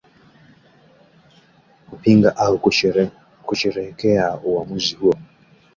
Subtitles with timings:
[1.89, 2.59] kupinga au
[3.45, 5.15] kusherehekea uwamuzi huo